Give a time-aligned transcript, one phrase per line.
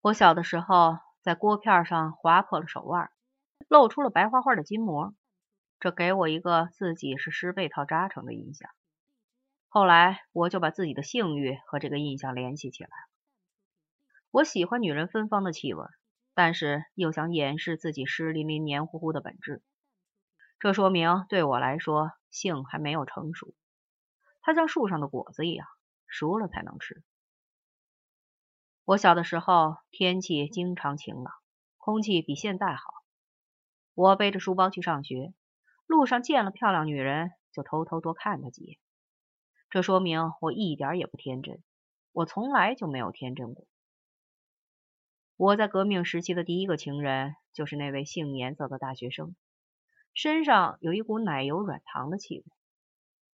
[0.00, 3.10] 我小的时候在锅片上划破了手腕，
[3.68, 5.12] 露出了白花花的筋膜，
[5.80, 8.70] 这给我一个自己是湿被套扎成的印象。
[9.68, 12.90] 后来我就把自己的性欲和这个印象联系起来。
[14.30, 15.84] 我喜欢女人芬芳的气味，
[16.32, 19.62] 但是又想掩饰自己湿淋淋、黏糊糊的本质。
[20.60, 23.52] 这说明对我来说，性还没有成熟。
[24.42, 25.66] 它像树上的果子一样，
[26.06, 27.02] 熟了才能吃。
[28.88, 31.34] 我小的时候，天气经常晴朗，
[31.76, 32.94] 空气比现在好。
[33.92, 35.34] 我背着书包去上学，
[35.86, 38.78] 路上见了漂亮女人，就偷偷多看她几眼。
[39.68, 41.62] 这说明我一点也不天真，
[42.12, 43.66] 我从来就没有天真过。
[45.36, 49.36] 我在革命时期的第一个情人，就是那位杏颜色的大学生，
[50.14, 52.44] 身上有一股奶油软糖的气味，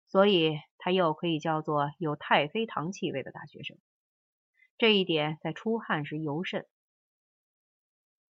[0.09, 3.79] 所以他又可以叫做有太妃糖气味的大学生。
[4.77, 6.67] 这一点在出汗时尤甚。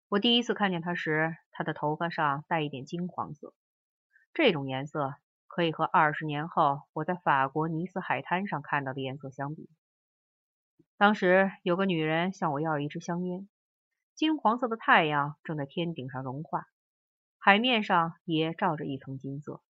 [0.09, 3.53] 我第一次看见他时，他的头发上带一点金黄色，
[4.33, 5.15] 这种颜色
[5.47, 9.69] 可以和二十年后我在法国尼斯海滩上看到的颜色相比。
[10.97, 13.49] 当时有个女人向我要一支香烟，
[14.15, 16.67] 金黄色的太阳正在天顶上融化，
[17.39, 19.63] 海面上也照着一层金色。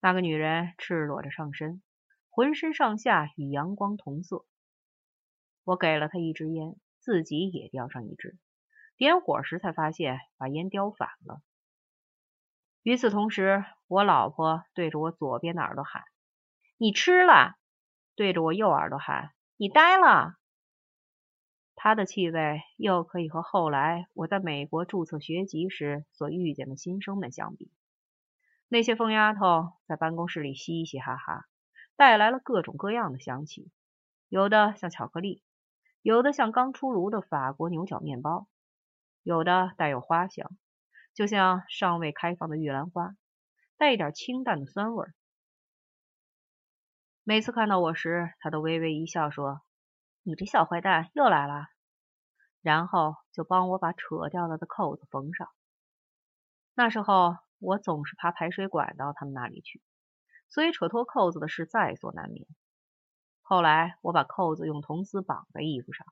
[0.00, 1.82] 那个女人赤裸着上身，
[2.28, 4.44] 浑身上下与阳光同色。
[5.64, 8.38] 我给了他一支烟，自己也叼上一支。
[8.96, 11.40] 点火时才发现把烟叼反了。
[12.82, 16.02] 与此同时，我老婆对着我左边的耳朵喊
[16.78, 17.56] ：“你吃了。”
[18.16, 20.36] 对着我右耳朵喊：“你呆了。”
[21.76, 27.70] 她的气味又可以和后来我在美国注册学籍时所遇见的新生们相比。
[28.68, 31.46] 那些疯丫头在办公室里嘻嘻哈哈，
[31.96, 33.70] 带来了各种各样的香气，
[34.28, 35.42] 有的像巧克力。
[36.02, 38.48] 有的像刚出炉的法国牛角面包，
[39.22, 40.50] 有的带有花香，
[41.14, 43.14] 就像尚未开放的玉兰花，
[43.76, 45.14] 带一点清淡的酸味儿。
[47.22, 49.60] 每次看到我时，他都微微一笑，说
[50.24, 51.66] ：“你这小坏蛋又来了。”
[52.62, 55.48] 然后就帮我把扯掉了的扣子缝上。
[56.74, 59.82] 那时候我总是爬排水管到他们那里去，
[60.48, 62.46] 所以扯脱扣子的事在所难免。
[63.50, 66.06] 后来我把扣子用铜丝绑在衣服上，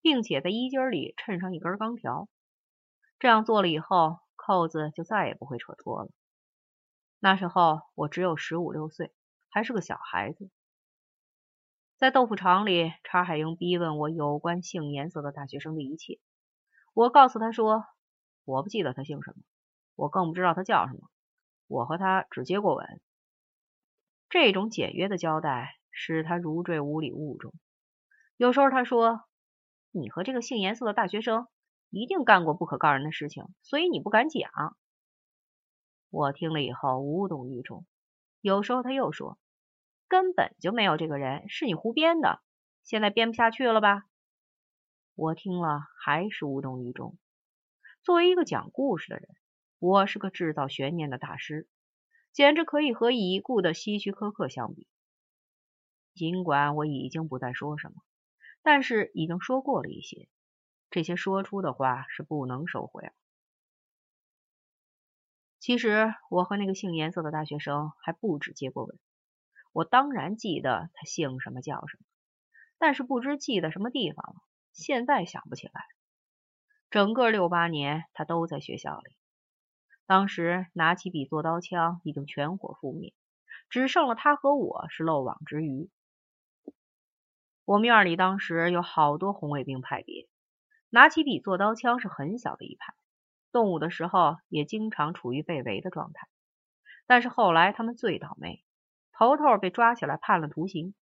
[0.00, 2.26] 并且在衣襟里衬上一根钢条。
[3.18, 6.10] 这样做了以后，扣子就再也不会扯脱了。
[7.18, 9.12] 那时候我只有十五六岁，
[9.50, 10.50] 还是个小孩子。
[11.98, 16.18] 在豆腐厂里，查海英逼问我有关姓颜色的大学生的一切。
[16.94, 17.84] 我告诉他说，
[18.46, 19.42] 我不记得他姓什么，
[19.96, 21.10] 我更不知道他叫什么。
[21.66, 23.02] 我和他只接过吻。
[24.30, 25.76] 这种简约的交代。
[25.90, 27.52] 使他如坠五里雾中。
[28.36, 29.22] 有时候他说
[29.92, 31.46] ：“你和这个姓颜色的大学生
[31.90, 34.50] 一定干过不可告人的事情，所以你不敢讲。”
[36.10, 37.86] 我听了以后无动于衷。
[38.40, 39.38] 有时候他又说
[40.08, 42.40] ：“根本就没有这个人，是你胡编的。
[42.82, 44.04] 现在编不下去了吧？”
[45.14, 47.18] 我听了还是无动于衷。
[48.02, 49.28] 作为一个讲故事的人，
[49.78, 51.68] 我是个制造悬念的大师，
[52.32, 54.86] 简直可以和已故的希区柯克相比。
[56.14, 57.94] 尽管我已经不再说什么，
[58.62, 60.28] 但是已经说过了一些。
[60.90, 63.12] 这些说出的话是不能收回了。
[65.60, 68.98] 其实我和那个姓颜色的大学生还不止接过吻。
[69.72, 72.04] 我当然记得他姓什么叫什么，
[72.78, 75.84] 但是不知记得什么地方了，现在想不起来。
[76.90, 79.14] 整个六八年，他都在学校里。
[80.06, 83.14] 当时拿起笔做刀枪已经全火覆灭，
[83.68, 85.88] 只剩了他和我是漏网之鱼。
[87.70, 90.26] 我们院里当时有好多红卫兵派别，
[90.88, 92.94] 拿起笔做刀枪是很小的一派，
[93.52, 96.26] 动武的时候也经常处于被围的状态。
[97.06, 98.64] 但是后来他们最倒霉，
[99.12, 100.96] 头头被抓起来判了徒刑，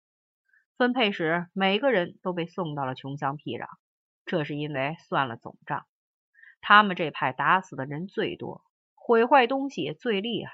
[0.77, 3.65] 分配时每个人都被送到了穷乡僻壤。
[4.27, 5.87] 这是因为算了总账，
[6.61, 8.63] 他们这派打死的人最多，
[8.93, 10.51] 毁坏东西也最厉害。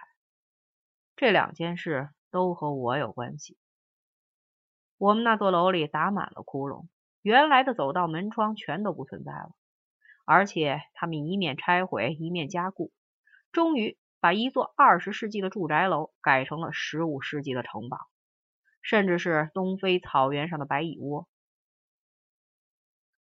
[1.18, 3.58] 这两件事都和我有关系。
[4.98, 6.88] 我们那座楼里打满了窟窿，
[7.22, 9.52] 原来的走道、门窗全都不存在了，
[10.26, 12.92] 而且他们一面拆毁，一面加固，
[13.52, 17.98] 终于把一座二十世纪的住宅楼改成了十五世纪的城堡，
[18.82, 21.28] 甚至是东非草原上的白蚁窝。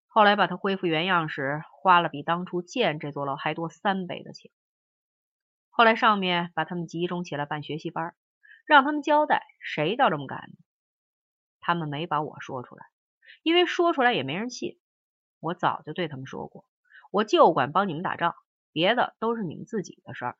[0.07, 4.51] 后来把它恢复原样时，花了比当初建这座楼还多三倍的钱。
[5.69, 8.13] 后来上面把他们集中起来办学习班，
[8.65, 10.57] 让他们交代谁倒这么干的。
[11.61, 12.85] 他们没把我说出来，
[13.43, 14.79] 因为说出来也没人信。
[15.39, 16.65] 我早就对他们说过，
[17.11, 18.35] 我就管帮你们打仗，
[18.71, 20.37] 别的都是你们自己的事儿。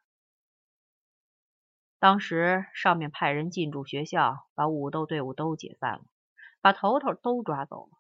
[1.98, 6.04] 当时上面派人进驻学校，把武斗队伍都解散了，
[6.62, 7.98] 把头头都抓走了，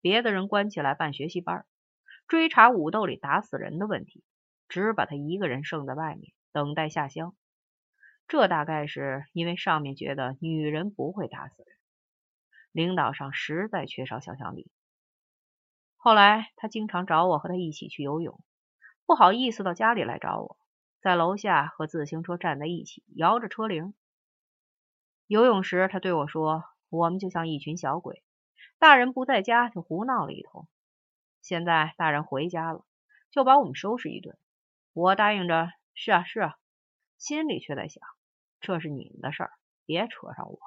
[0.00, 1.66] 别的人关起来办学习班，
[2.26, 4.24] 追查武斗里打死人的问题，
[4.68, 7.34] 只把他一个人剩在外面，等待下乡。
[8.28, 11.76] 这大概是因为上面觉得女人不会打死人，
[12.72, 14.70] 领导上实在缺少想象力。
[15.96, 18.40] 后来他经常找我和他一起去游泳，
[19.06, 20.58] 不好意思到家里来找我。
[21.00, 23.94] 在楼下和自行车站在一起，摇着车铃。
[25.26, 28.22] 游泳时，他对我说：“我们就像一群小鬼，
[28.78, 30.68] 大人不在家就胡闹了一通。
[31.40, 32.84] 现在大人回家了，
[33.30, 34.38] 就把我们收拾一顿。”
[34.94, 36.56] 我答应着：“是啊，是啊。”
[37.18, 38.02] 心里却在想
[38.60, 39.52] ：“这是你们的事儿，
[39.86, 40.58] 别扯上我。”